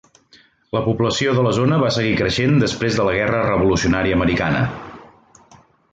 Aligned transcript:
La 0.75 0.79
població 0.85 1.35
de 1.39 1.43
la 1.47 1.51
zona 1.57 1.77
va 1.83 1.91
seguir 1.97 2.15
creixent 2.21 2.57
després 2.65 2.99
de 3.01 3.07
la 3.09 3.15
guerra 3.19 3.45
revolucionària 3.51 4.19
americana. 4.21 4.67